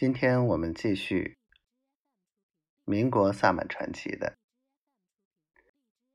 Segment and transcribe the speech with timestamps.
[0.00, 1.36] 今天我们继续
[2.84, 4.38] 民国萨满传奇的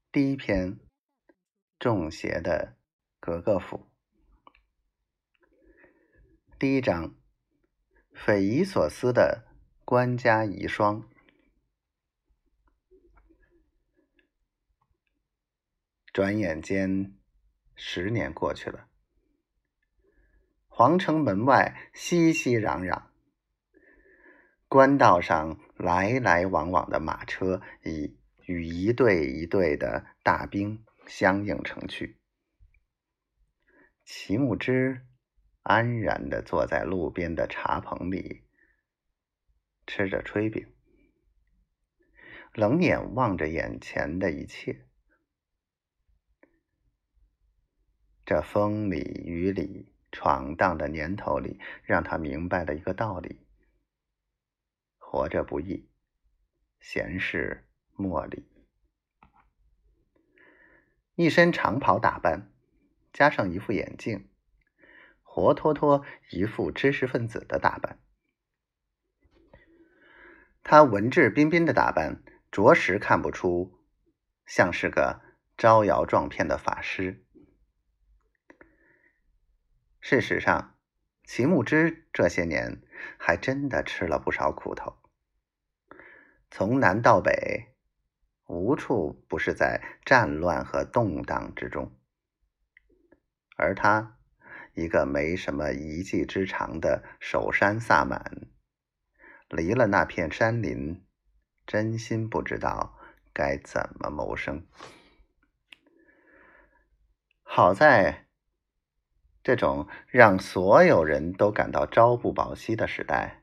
[0.09, 0.77] 第一篇
[1.79, 2.77] 《中邪的
[3.19, 3.91] 格格府》
[6.57, 7.13] 第一章：
[8.13, 9.43] 匪夷所思的
[9.83, 11.03] 官家遗孀。
[16.13, 17.17] 转眼间，
[17.75, 18.87] 十年过去了，
[20.69, 23.12] 皇城门外熙熙攘攘。
[24.73, 32.17] 官道上来来往往的马车，已与一队一队的大兵相映成趣。
[34.03, 35.05] 齐木之
[35.61, 38.45] 安然的坐在路边的茶棚里，
[39.85, 40.73] 吃着炊饼，
[42.55, 44.87] 冷眼望着眼前的一切。
[48.25, 53.42] 这风里雨里闯荡的年头里，让他明白了一个道理。
[55.13, 55.87] 活着不易，
[56.79, 58.49] 闲事莫理。
[61.13, 62.51] 一身长袍打扮，
[63.13, 64.27] 加上一副眼镜，
[65.21, 67.99] 活脱脱一副知识分子的打扮。
[70.63, 73.85] 他文质彬彬的打扮，着实看不出
[74.47, 75.21] 像是个
[75.55, 77.23] 招摇撞骗的法师。
[80.01, 80.75] 事实上，
[81.23, 82.81] 齐木之这些年
[83.19, 84.97] 还真的吃了不少苦头。
[86.55, 87.73] 从南到北，
[88.45, 91.91] 无处不是在战乱和动荡之中。
[93.57, 94.19] 而他，
[94.75, 98.49] 一个没什么一技之长的守山萨满，
[99.49, 101.03] 离了那片山林，
[101.65, 102.99] 真心不知道
[103.33, 104.67] 该怎么谋生。
[107.41, 108.27] 好在，
[109.41, 113.41] 这种让所有人都感到朝不保夕的时代，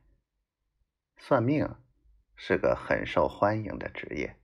[1.17, 1.75] 算命。
[2.43, 4.35] 是个很受欢迎的职业，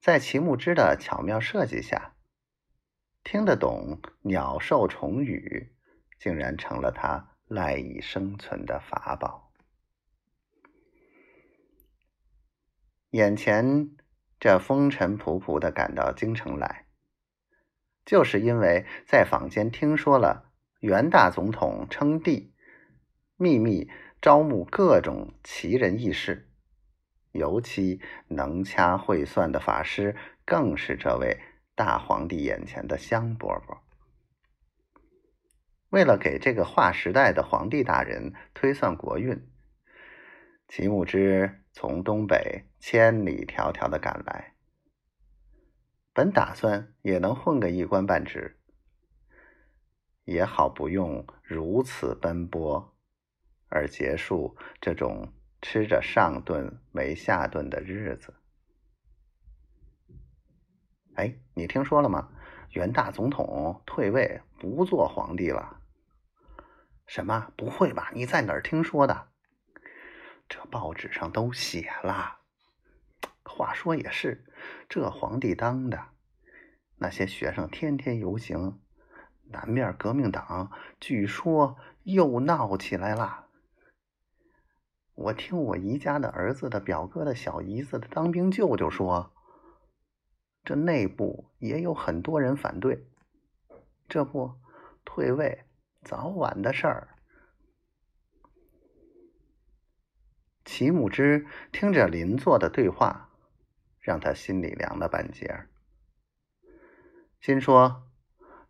[0.00, 2.16] 在齐木之的巧妙设计下，
[3.22, 5.76] 听得懂鸟兽虫语，
[6.18, 9.52] 竟然成了他赖以生存的法宝。
[13.10, 13.94] 眼前
[14.40, 16.86] 这风尘仆仆的赶到京城来，
[18.06, 22.54] 就是因为在坊间听说了袁大总统称帝，
[23.36, 23.90] 秘密。
[24.26, 26.50] 招募各种奇人异士，
[27.30, 31.38] 尤其能掐会算的法师，更是这位
[31.76, 33.78] 大皇帝眼前的香饽饽。
[35.90, 39.48] 为了给这个划时代的皇帝大人推算国运，
[40.66, 44.56] 齐木之从东北千里迢迢的赶来，
[46.12, 48.58] 本打算也能混个一官半职，
[50.24, 52.95] 也好不用如此奔波。
[53.68, 58.34] 而结束这种吃着上顿没下顿的日子。
[61.14, 62.28] 哎，你听说了吗？
[62.70, 65.80] 袁大总统退位，不做皇帝了。
[67.06, 67.52] 什么？
[67.56, 68.10] 不会吧？
[68.12, 69.28] 你在哪儿听说的？
[70.48, 72.40] 这报纸上都写了。
[73.44, 74.44] 话说也是，
[74.88, 76.08] 这皇帝当的，
[76.96, 78.80] 那些学生天天游行，
[79.44, 83.45] 南面革命党据说又闹起来了。
[85.16, 89.32] 我听我姨家的儿子的表哥的小姨子的当兵舅舅说，
[90.62, 93.08] 这内部也有很多人反对。
[94.06, 94.52] 这不，
[95.06, 95.64] 退位
[96.02, 97.08] 早晚的事儿。
[100.66, 103.30] 齐木之听着邻座的对话，
[103.98, 105.70] 让他心里凉了半截儿，
[107.40, 108.06] 心说：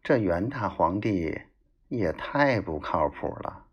[0.01, 1.41] 这袁大皇帝
[1.89, 3.66] 也太不靠谱了。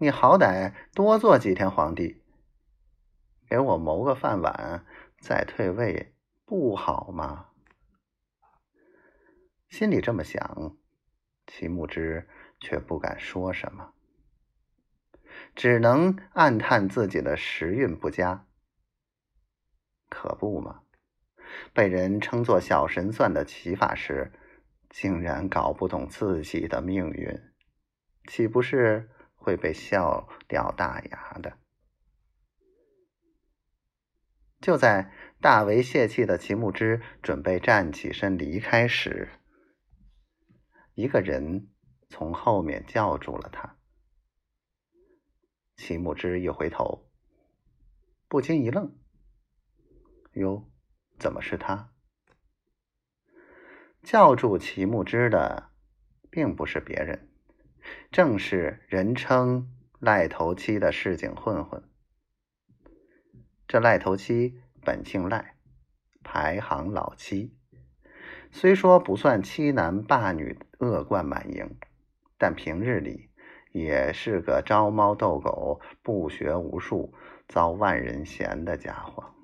[0.00, 2.22] 你好歹多做几天皇帝，
[3.48, 4.86] 给我谋个饭碗，
[5.20, 6.14] 再退位
[6.44, 7.48] 不好吗？
[9.68, 10.76] 心里这么想，
[11.48, 12.28] 齐木之
[12.60, 13.92] 却不敢说什么，
[15.56, 18.46] 只能暗叹自己的时运不佳。
[20.08, 20.82] 可不嘛，
[21.74, 24.32] 被人称作小神算的齐法师，
[24.90, 27.36] 竟然搞不懂自己的命运，
[28.28, 29.10] 岂不是？
[29.38, 31.56] 会被笑掉大牙的。
[34.60, 39.28] 就在大为泄气的齐木之准备站起身离开时，
[40.94, 41.70] 一个人
[42.08, 43.78] 从后面叫住了他。
[45.76, 47.08] 齐木之一回头，
[48.26, 48.98] 不禁一愣
[50.34, 50.68] ：“哟，
[51.20, 51.94] 怎么是他？”
[54.02, 55.70] 叫住齐木之的，
[56.30, 57.27] 并不是别人。
[58.10, 59.68] 正是人称
[59.98, 61.82] 赖头七的市井混混。
[63.66, 65.56] 这赖头七本姓赖，
[66.22, 67.54] 排行老七。
[68.50, 71.78] 虽说不算欺男霸女、恶贯满盈，
[72.38, 73.28] 但平日里
[73.72, 77.14] 也是个招猫逗狗、不学无术、
[77.46, 79.34] 遭万人嫌的家伙。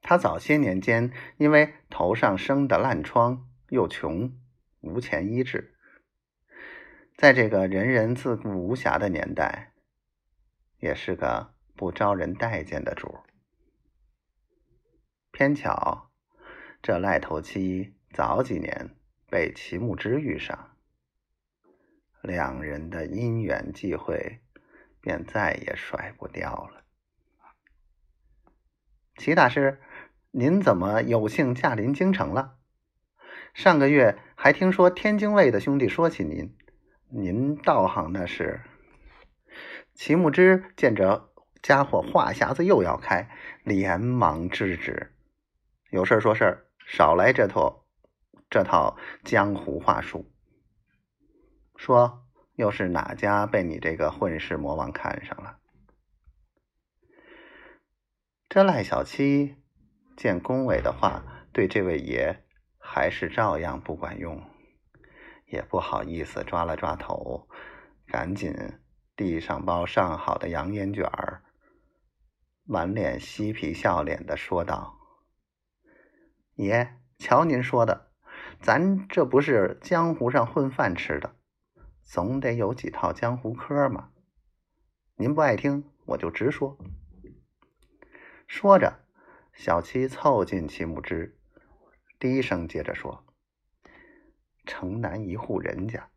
[0.00, 4.32] 他早些年间因为头上生的烂疮，又穷，
[4.80, 5.73] 无钱医治，
[7.16, 9.72] 在这个人人自顾无暇的年代，
[10.78, 13.20] 也是个不招人待见的主。
[15.30, 16.10] 偏巧。
[16.82, 18.90] 这赖头七早几年
[19.30, 20.76] 被齐木之遇上，
[22.20, 24.40] 两人的因缘际会
[25.00, 26.84] 便再也甩不掉了。
[29.16, 29.80] 齐大师，
[30.32, 32.58] 您怎么有幸驾临京城了？
[33.54, 36.54] 上个月还听说天津卫的兄弟说起您，
[37.16, 38.60] 您道行那是……
[39.94, 41.30] 齐木之见着
[41.62, 43.30] 家伙话匣子又要开，
[43.62, 45.14] 连忙制止
[45.90, 47.86] ：“有事说事儿。”少来这套，
[48.50, 50.30] 这套江湖话术。
[51.76, 52.26] 说
[52.56, 55.58] 又是哪家被你这个混世魔王看上了？
[58.48, 59.56] 这赖小七
[60.16, 62.44] 见恭维的话对这位爷
[62.78, 64.42] 还是照样不管用，
[65.54, 67.48] 也不好意思抓了抓头，
[68.08, 68.52] 赶紧
[69.14, 71.44] 递上包上好的洋烟卷儿，
[72.64, 74.98] 满脸嬉皮笑脸的说道。
[76.56, 78.10] 爷，瞧您说的，
[78.60, 81.36] 咱这不是江湖上混饭吃的，
[82.02, 84.10] 总得有几套江湖嗑嘛。
[85.14, 86.76] 您不爱听，我就直说。
[88.48, 89.04] 说着，
[89.52, 91.38] 小七凑近齐木之，
[92.18, 93.24] 低声接着说
[94.64, 96.08] ：“城南一户人家，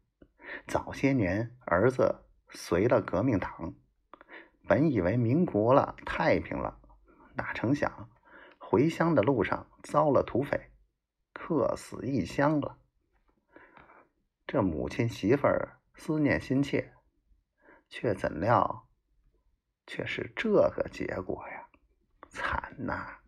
[0.67, 3.73] 早些年儿子随了革命党，
[4.67, 6.79] 本以为民国了，太平了，
[7.35, 8.09] 哪成想……”
[8.69, 10.71] 回乡的路上遭了土匪，
[11.31, 12.77] 客死异乡了。
[14.45, 16.93] 这母亲媳妇儿思念心切，
[17.88, 18.89] 却怎料
[19.85, 21.69] 却是这个结果呀！
[22.27, 23.19] 惨呐！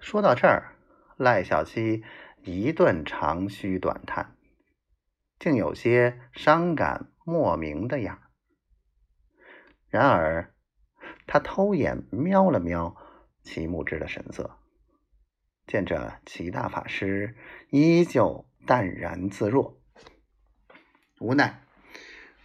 [0.00, 0.76] 说到这儿，
[1.18, 2.02] 赖小七
[2.44, 4.36] 一顿长吁短叹，
[5.38, 8.20] 竟有些伤感莫名的样
[9.88, 10.54] 然而，
[11.26, 12.96] 他偷眼瞄了瞄。
[13.42, 14.58] 齐木之的神色，
[15.66, 17.36] 见着齐大法师
[17.68, 19.82] 依旧淡然自若，
[21.20, 21.62] 无奈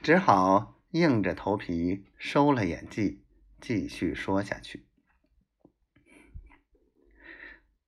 [0.01, 3.23] 只好硬着头皮收了演技，
[3.61, 4.89] 继续说下去。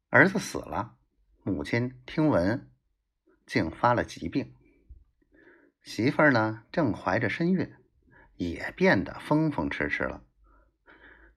[0.09, 0.97] 儿子死了，
[1.43, 2.69] 母亲听闻
[3.47, 4.53] 竟发了疾病，
[5.81, 7.73] 媳妇儿呢正怀着身孕，
[8.35, 10.23] 也变得疯疯痴痴了。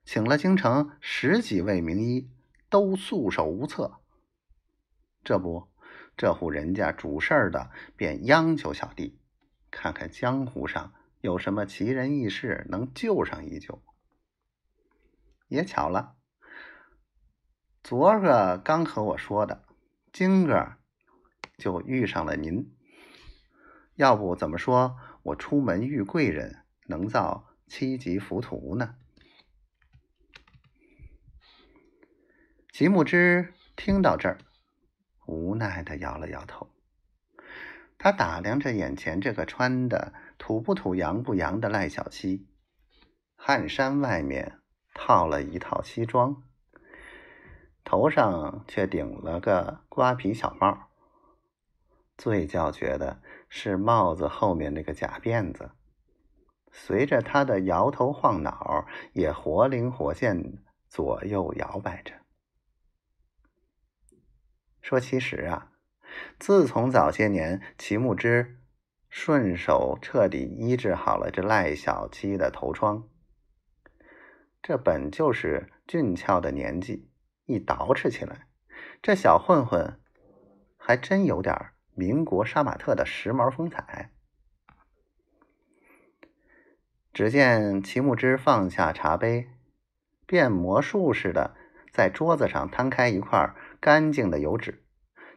[0.03, 2.29] 请了京城十几位名医，
[2.69, 3.99] 都束手无策。
[5.23, 5.71] 这不，
[6.15, 9.19] 这户人家主事儿的便央求小弟，
[9.71, 13.83] 看看江湖上有什么奇人异事能救上一救。
[15.47, 16.15] 也巧了，
[17.81, 19.64] 昨个刚和我说的，
[20.17, 20.77] 今个
[21.57, 22.73] 就遇上了您。
[23.95, 28.95] 要不怎么说我出门遇贵人，能造七级浮屠呢？
[32.71, 34.37] 吉木之听到这儿，
[35.25, 36.69] 无奈的摇了摇头。
[37.97, 42.47] 他打量着眼前这个穿的土不土、洋不洋的赖小七，
[43.35, 44.61] 汗衫外面
[44.93, 46.44] 套了一套西装，
[47.85, 50.89] 头上却顶了个瓜皮小帽。
[52.17, 55.71] 最叫绝的是帽子后面那个假辫子，
[56.71, 62.13] 随着他的摇头晃脑，也活灵活现左右摇摆着。
[64.81, 65.71] 说其实啊，
[66.39, 68.59] 自从早些年齐木之
[69.09, 73.09] 顺手彻底医治好了这赖小七的头疮，
[74.61, 77.09] 这本就是俊俏的年纪，
[77.45, 78.47] 一捯饬起来，
[79.01, 79.99] 这小混混
[80.77, 81.55] 还真有点
[81.93, 84.11] 民国杀马特的时髦风采。
[87.13, 89.47] 只见齐木之放下茶杯，
[90.25, 91.55] 变魔术似的
[91.91, 93.55] 在桌子上摊开一块。
[93.81, 94.83] 干净的油纸，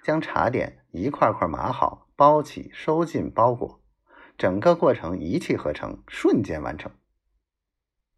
[0.03, 3.83] 将茶点一块块码好，包起，收进包裹，
[4.39, 6.91] 整个过程一气呵成，瞬间完成。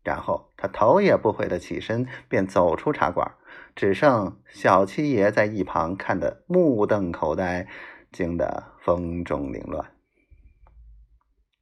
[0.05, 3.35] 然后他头也不回的起身，便走出茶馆，
[3.75, 7.69] 只剩小七爷在一旁看得目瞪口呆，
[8.13, 9.93] 惊得风中凌乱。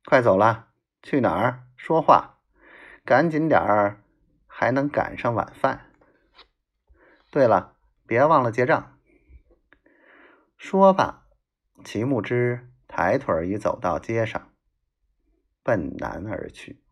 [0.05, 0.69] 快走了，
[1.03, 1.65] 去哪儿？
[1.77, 2.39] 说话，
[3.05, 4.03] 赶紧点儿，
[4.47, 5.91] 还能赶上晚饭。
[7.31, 7.77] 对了，
[8.07, 8.99] 别忘了结账。
[10.57, 11.27] 说罢，
[11.85, 14.51] 齐木之抬腿已走到街上，
[15.63, 16.83] 奔南而去。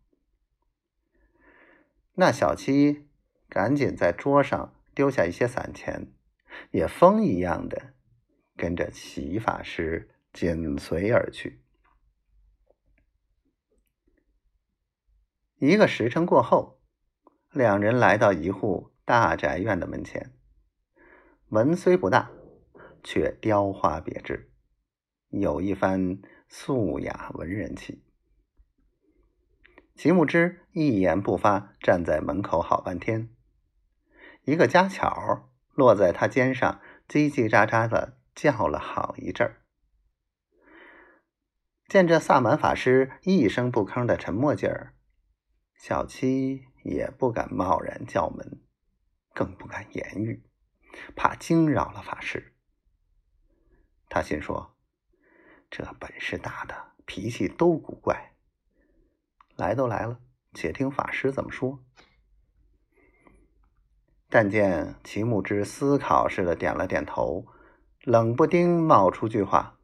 [2.15, 3.09] 那小七
[3.49, 6.12] 赶紧在桌上丢下一些散钱，
[6.73, 7.95] 也风一样的
[8.57, 11.62] 跟着齐法师紧随而去。
[15.59, 16.81] 一个时辰过后，
[17.53, 20.33] 两人来到一户大宅院的门前，
[21.47, 22.33] 门虽不大。
[23.09, 24.50] 却雕花别致，
[25.29, 28.03] 有一番素雅文人气。
[29.95, 33.31] 齐木之一言不发，站在门口好半天。
[34.47, 39.61] 一个家巧落在他肩上，叽叽喳喳的叫了好一阵儿。
[41.88, 44.95] 见这萨满法师一声不吭的沉默劲儿，
[45.76, 48.62] 小七也不敢贸然叫门，
[49.35, 50.45] 更不敢言语，
[51.17, 52.55] 怕惊扰了法师。
[54.09, 54.76] 他心说
[55.69, 58.37] ：“这本事大的脾气都古怪。
[59.57, 60.21] 来都来了，
[60.55, 61.85] 且听法师怎么说。”
[64.28, 67.47] 但见齐木之思考似的点了点头，
[68.02, 69.78] 冷不丁冒出句话：“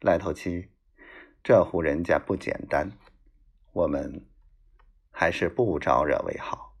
[0.00, 0.70] 赖头七，
[1.42, 2.92] 这户人家不简单，
[3.72, 4.26] 我们
[5.10, 6.76] 还是不招惹为好。”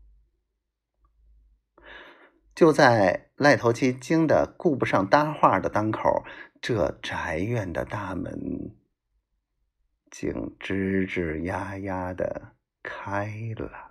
[2.54, 6.24] 就在赖头七惊得顾不上搭话的当口，
[6.62, 8.76] 这宅院的大门
[10.08, 13.83] 竟吱吱呀呀的开了。